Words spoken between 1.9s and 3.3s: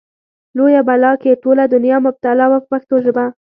مبتلا وه په پښتو ژبه.